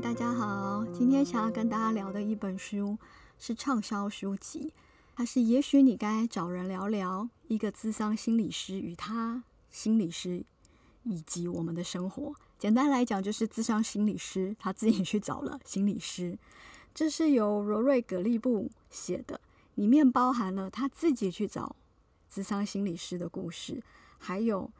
[0.00, 0.84] 大家好！
[0.92, 2.96] 今天想要跟大家聊的一本书
[3.36, 4.72] 是畅销书籍，
[5.16, 10.44] 它是《也许你该找人聊聊：一个咨商心理师与他心理师
[11.02, 12.30] 以及我们的生活》。
[12.60, 16.38] 简单来讲，就是咨商心理师他自己去找了心理师。
[16.94, 19.40] 这是由罗瑞·葛利布写的，
[19.74, 21.74] 里面包含了他自己去找
[22.32, 23.82] 咨商心理师的故事，
[24.18, 24.70] 还有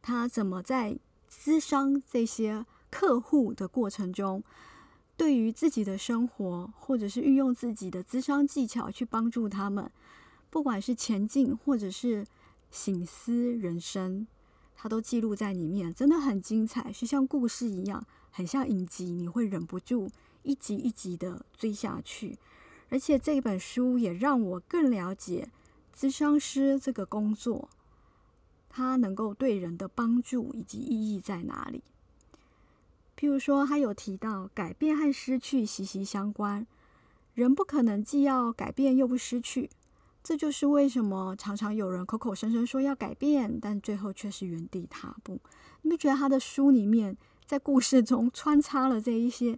[0.00, 0.98] 他怎么在
[1.30, 2.64] 咨商这些。
[2.94, 4.44] 客户的过程中，
[5.22, 9.88] 对于自己的生活，或者是运用自己的咨商技巧去帮助他们，
[10.50, 12.26] 不管是前进或者是
[12.72, 14.26] 醒思人生，
[14.74, 20.10] 他都记录在里面，真的很精彩，是像故事一样，很像影集，你会忍不住
[20.42, 22.36] 一集一集的追下去。
[22.88, 25.48] 而且这本书也让我更了解
[25.96, 27.68] 咨商师这个工作，
[28.68, 31.84] 它能够对人的帮助以及意义在哪里。
[33.22, 36.66] 譬如说，他有提到改变和失去息息相关，
[37.34, 39.70] 人不可能既要改变又不失去。
[40.24, 45.38] 这就是为什么常常有人口口声声说要改变，但最后却是原地踏步。
[45.82, 49.56] 你不觉得他的书里面在故事中穿插了这一些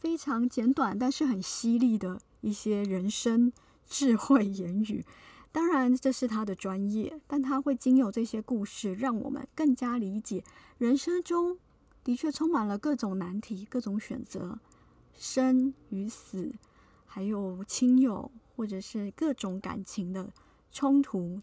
[0.00, 3.52] 非常简短但是很犀利的一些人生
[3.86, 5.04] 智慧言语？
[5.52, 10.42] 当然，这是他的专业，但他会经由这些故事，让我们更加理解
[10.78, 11.58] 人生中。
[12.04, 14.58] 的确充满了各种难题、各种选择，
[15.14, 16.52] 生与死，
[17.06, 20.30] 还有亲友或者是各种感情的
[20.70, 21.40] 冲突。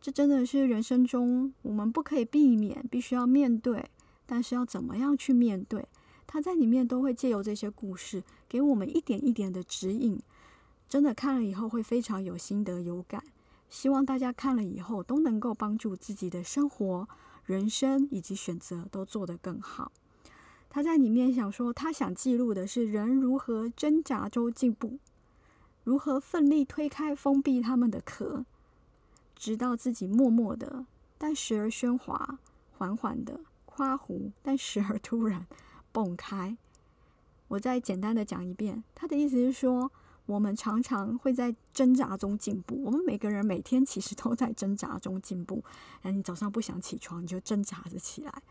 [0.00, 3.90] 这真的是人生中我们不可以避免、必须要面对。
[4.28, 5.86] 但是要怎么样去面对？
[6.26, 10.20] 他在里面都会借由这些故事，给我们一点一点的指引。
[10.88, 13.22] 真的看了以后会非常有心得、有感。
[13.68, 17.08] 希望大家看了以后都能够帮助自己的生活。
[17.44, 19.92] 人生以及选择都做得更好。
[20.68, 24.98] 他在里面想说，他想记录的是人如何挣扎中进步，
[25.84, 28.44] 如何奋力推开封闭他们的壳，
[29.36, 32.40] 直到自己默默的，但时而喧哗，
[32.76, 35.46] 缓缓的夸胡，但时而突然
[35.92, 36.56] 蹦开。
[37.46, 39.92] 我再简单的讲一遍，他的意思是说。
[40.26, 42.82] 我们常常会在挣扎中进步。
[42.84, 45.62] 我们每个人每天其实都在挣扎中进步。
[46.02, 48.42] 哎，你早上不想起床，你就挣扎着起来。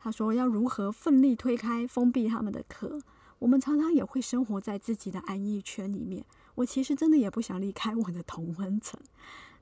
[0.00, 2.98] 他说要如何奋力推开封闭他们的壳。
[3.38, 6.24] 我们常常也会生活在自己的安逸圈里面。
[6.56, 9.00] 我其实真的也不想离开我的同温层。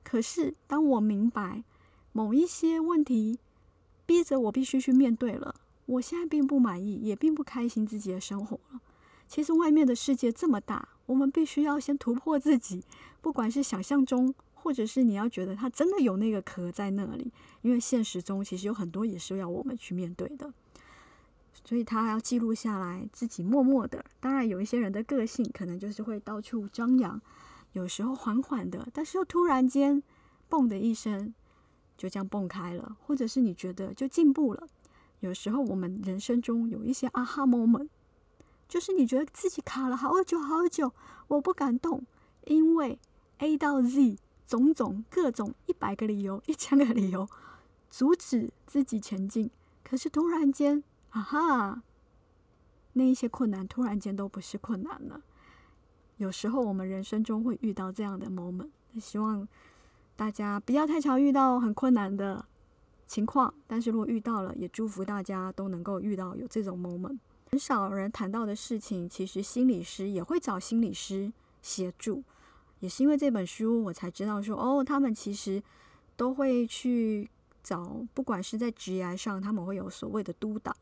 [0.03, 1.63] 可是当我明白
[2.11, 3.39] 某一些问题
[4.05, 5.53] 逼着我必须去面对了，
[5.85, 8.81] 我现在并不满意，也并不开心自己的生活了。
[9.27, 10.89] 其实外面的世界这么大。
[11.09, 12.83] 我们必须要先突破自己，
[13.19, 17.33] 不管是想象中，或者是你要觉得它真的有那个壳在那里，
[17.63, 20.53] 因为现实中其实有很多也是要我们去面对的。
[21.65, 24.05] 所以他要记录下来，自己默默的。
[24.19, 27.19] 当然，有一些人的个性可能就是会到处张扬，
[27.73, 30.03] 有时候缓缓的，但是又突然间
[30.47, 31.33] 嘣的一声，
[31.97, 34.67] 就这样蹦开了，或者是你觉得就进步了。
[35.21, 37.87] 有时候我们人生中有一些啊哈 moment。
[38.69, 40.93] 就是你觉得自己卡了好久好久，
[41.27, 42.05] 我不敢动，
[42.45, 42.99] 因为
[43.39, 47.27] A 到 Z 种种各种一百个理由、一千个理由
[47.89, 49.49] 阻止自己前进。
[49.83, 51.83] 可是突然间，啊哈，
[52.93, 55.19] 那一些困难突然间都不是困难了。
[56.17, 58.69] 有时候我们人生中会遇到这样的 moment，
[58.99, 59.47] 希望
[60.15, 62.45] 大家不要太常遇到很困难的
[63.07, 63.51] 情况。
[63.65, 67.17] 但是如果遇到了，也祝福大家都能够遇到有这种 moment。
[67.51, 72.23] 很少人谈到的事情，其实心理师也会找心理师协助。
[72.79, 75.61] 也是因为这本书，我才知道说，哦，他们其实
[76.15, 77.29] 都会去
[77.63, 80.75] 找，不管是在职业上，他们会有所谓的督导，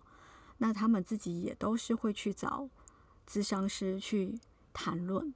[0.58, 2.70] 那他们自己也都是会去找
[3.28, 4.38] 咨商师去
[4.74, 5.34] 谈论。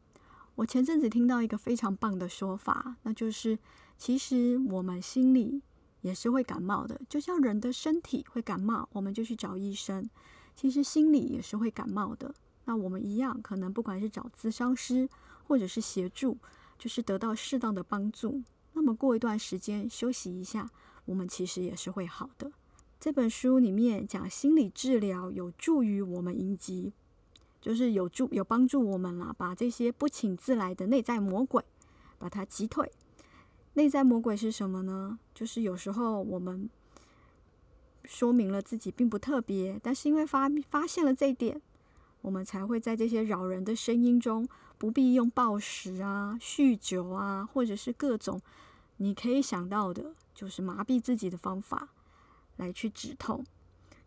[0.56, 3.58] 我前阵子听到一个非常棒的说法，那就是
[3.98, 5.62] 其实我们心里
[6.02, 10.08] 也是会感冒的，就像人的身体会感冒，我们就去找医生。
[10.56, 12.34] 其实心里也是会感冒的，
[12.66, 15.10] 那我们一样，可能不管是找咨商师，
[15.48, 16.38] 或者是协助，
[16.78, 18.42] 就是得到适当的帮助。
[18.74, 20.70] 那么过一段时间休息一下，
[21.06, 22.52] 我们其实也是会好的。
[23.00, 26.94] 这本书里面讲心理治疗有助于我们迎击，
[27.60, 31.64] 就是有助有帮助我们啦，把这些不请自来的内在魔鬼
[32.20, 32.92] 把它击退。
[33.74, 35.18] 内在魔鬼是什么呢？
[35.34, 36.70] 就是有时候我们。
[38.04, 41.62] 说明了自己并不特别，但是因为发发现了这一点，
[42.22, 48.42] 我们才会在这些扰人的声音中，不必用暴食啊、酗酒啊，或者是各种
[48.98, 51.90] 你可以想到的，就是麻痹自己的方法
[52.58, 53.46] 来去止痛。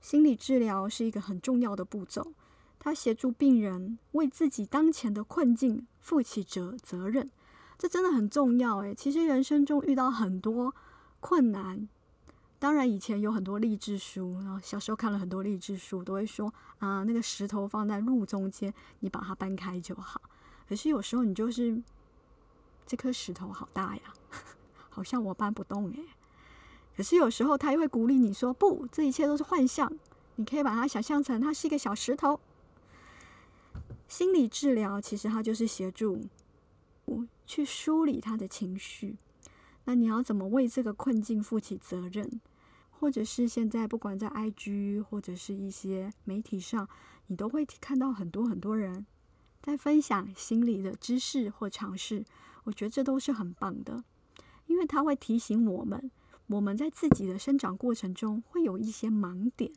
[0.00, 2.34] 心理治疗是一个很重要的步骤，
[2.78, 7.30] 它协助病人为自己当前的困境负起责责任，
[7.78, 10.74] 这真的很重要诶，其实人生中遇到很多
[11.20, 11.88] 困难，
[12.64, 20.18] 当然以前有很多励志书，然后小时候看了很多励志书，都会说啊，那个石头放在路中间，你把它搬开就好。
[20.66, 21.78] 可是有时候你就是
[22.86, 24.02] 这颗石头好大呀，
[24.88, 26.06] 好像我搬不动诶。
[26.96, 29.92] 可是有时候他又会鼓励你说，不，这一切都是幻象，
[30.36, 32.40] 你可以把它想象成它是一个小石头。
[34.08, 36.18] 心理治疗其实它就是协助
[37.04, 39.18] 我去梳理他的情绪。
[39.84, 42.40] 那你要怎么为这个困境负起责任？
[43.04, 46.88] 或者是现在不管在 IG 或者是一些媒体上，
[47.26, 49.04] 你都会看到很多很多人
[49.60, 52.24] 在分享心理的知识或尝试。
[52.62, 54.02] 我觉得这都是很棒的，
[54.64, 56.10] 因为它会提醒我们，
[56.46, 59.70] 我们在自己的生长过程中会有一些盲点。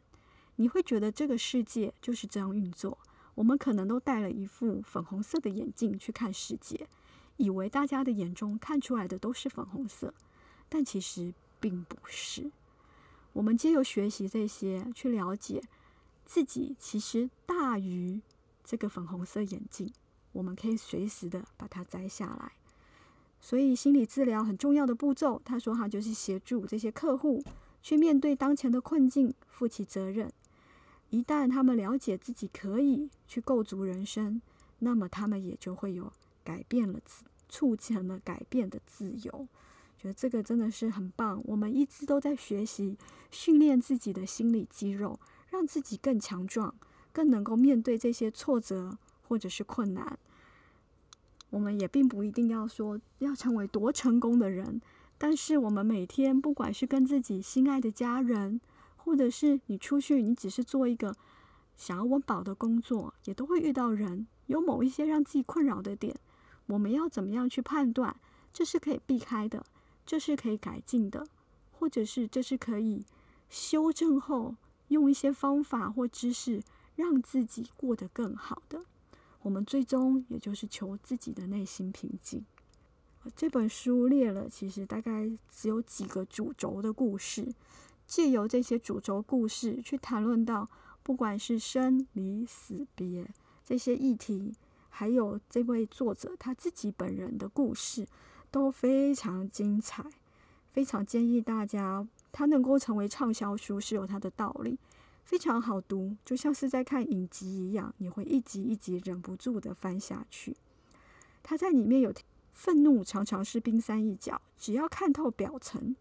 [0.56, 2.98] 你会觉得这个世界就是这样运作。
[3.36, 6.88] 我们可能都戴了一副粉红色的眼镜去看世界，
[7.36, 10.14] 以为大家的眼中看出来的都是粉红色，
[10.70, 12.50] 但其实并不是。
[13.38, 15.62] 我们借由学习这些，去了解
[16.25, 18.19] 自己其实大于
[18.63, 19.94] 这个粉红色眼镜，
[20.31, 22.54] 我们可以随时的把它摘下来。
[23.39, 27.44] 所以心理治疗很重要的步骤，他说他就是协助这些客户
[27.84, 30.33] 去面对当前的困境，负起责任。
[31.12, 34.42] 一旦他们了解自己可以去构筑人生，
[34.80, 36.12] 那么他们也就会有
[36.44, 37.00] 改变了，
[37.48, 39.48] 促成了改变的自由。
[39.98, 41.42] 觉得这个真的是很棒。
[41.46, 42.98] 我们一直都在学习
[43.32, 46.74] 训练自己的心理肌肉，让自己更强壮，
[47.12, 50.18] 更能够面对这些挫折或者是困难。
[51.50, 54.82] 我们也并不一定要说要成为多成功的人，
[55.18, 58.62] 但是我们每天不管是跟自己心爱的家人，
[58.98, 61.16] 或者是你出去，你只是做一个
[61.76, 66.16] 想要温饱的工作，也都会遇到人有某一些让自己困扰的点。
[66.66, 68.14] 我们要怎么样去判断
[68.52, 69.66] 这是可以避开的，
[70.07, 71.27] 这是可以改进的，
[71.71, 73.06] 或者是这是可以
[73.48, 74.56] 修正后
[74.88, 76.63] 用一些方法或知识
[76.95, 78.83] 让自己过得更好的？
[79.44, 82.44] 我们最终也就是求自己的内心平静。
[83.36, 87.54] 这本书列了其实大概只有几个主轴的故事。
[88.06, 90.69] 借由这些主轴故事去谈论到，
[91.04, 93.30] 不管是生离死别
[93.65, 94.54] 这些议题，
[94.89, 98.07] 还有这位作者他自己本人的故事，
[98.57, 100.04] 都非常精彩。
[100.71, 104.77] 非常建议大家，他能够成为畅销书是有他的道理，
[105.24, 110.56] 非常好读，就像是在看影集一样，你会一集一集忍不住的翻下去。
[111.42, 112.13] 他在里面有
[112.54, 115.95] 愤怒常常是冰山一角，只要看透表层。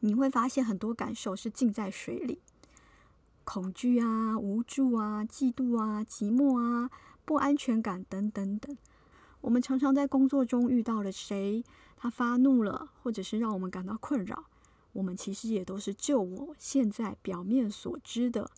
[0.00, 2.40] 你会发现很多感受是浸在水里，
[3.44, 6.90] 恐惧啊、无助啊、嫉妒啊、寂寞啊、
[7.24, 8.76] 不安全感等等等。
[9.48, 11.64] 我们常常在工作中遇到了谁，
[11.96, 14.44] 他发怒了，或者是让我们感到困扰，
[14.92, 18.50] 我们其实也都是就我现在表面所知的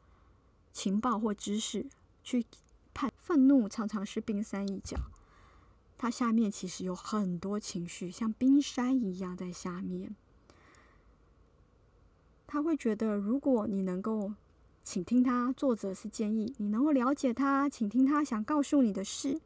[0.73, 1.87] 情报或知识
[2.25, 2.45] 去
[2.93, 3.13] 判。
[3.17, 4.99] 愤怒常常是冰山一角，
[5.97, 10.17] 它下面其实有很多情绪，像冰山一样在下面。
[12.49, 14.33] 他会觉得，如果你能够
[14.83, 19.41] 倾听他，作者是建议你能够了解他，倾听他想告诉你的事，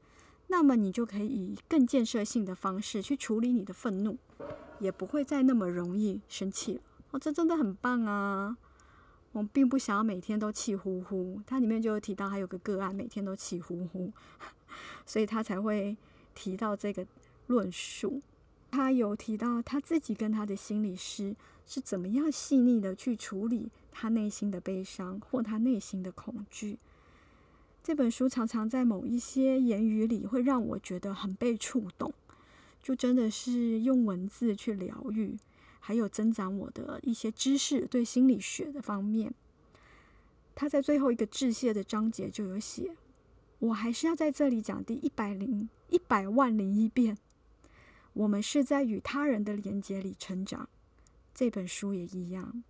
[0.48, 4.16] 那么你就可以以更建设性的方式去处理你的愤怒，
[4.78, 6.80] 也不会再那么容易生气了。
[7.10, 8.56] 哦，这真的很棒啊！
[9.32, 11.40] 我并不想要每天都气呼呼。
[11.46, 14.12] 它里面就有提到，还有个个案每天都气呼呼，
[15.06, 15.96] 所以他才会
[16.34, 17.06] 提到这个
[17.46, 18.22] 论述。
[18.70, 21.34] 他有提到他自己跟他的心理师。
[21.66, 26.78] 是怎么样细腻的去处理他内心的悲伤或他内心的恐惧？
[27.84, 32.14] 这本书常常在某一些言语里会让我觉得很被触动，
[32.82, 35.36] 就真的是用文字去疗愈，
[35.80, 39.34] 还有增长我的一些知识，对心理学的方面。
[40.54, 42.96] 他在最后一个致谢的章节就有写
[43.60, 47.18] ：“我还是要在这里讲第一百零一百万零一遍，
[48.14, 50.66] 我们是在与他人的连接里成长。”
[51.34, 52.64] 这本书也一样，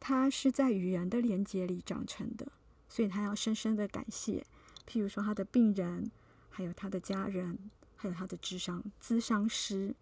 [0.00, 2.50] 他是在与人的连接里长成的，
[2.88, 4.44] 所以他要深深的感谢，
[4.88, 6.10] 譬如说他的病人，
[6.48, 7.58] 还有他的家人，
[7.96, 9.94] 还有他的智商咨商师。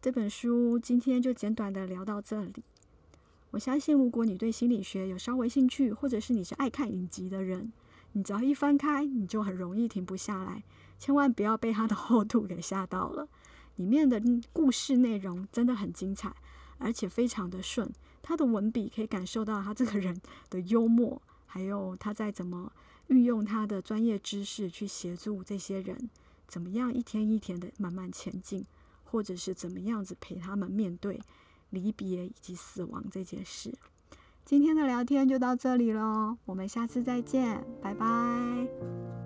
[0.00, 2.62] 这本书今天就简短的聊到这里。
[3.50, 7.72] 我相信，如果你对心理学有稍微兴趣，或者是你是爱看影集的人，
[8.12, 10.62] 你只要一翻开，你就很容易停不下来。
[10.98, 13.28] 千万不要被他的厚度给吓到了，
[13.76, 14.20] 里面的
[14.52, 16.34] 故事内容真的很精彩。
[16.78, 17.88] 而且非常的顺，
[18.20, 21.22] 他的文笔可以感受到他这个人的幽默，
[21.54, 22.72] 还有他在怎么
[23.06, 26.10] 运用他的专业知识去协助这些人，
[26.48, 28.66] 怎么样一天一天的慢慢前进，
[29.04, 31.20] 或者是怎么样子陪他们面对
[31.70, 33.72] 离别以及死亡这件事。
[34.44, 39.23] 今天的聊天就到这里喽，我们下次再见，拜拜。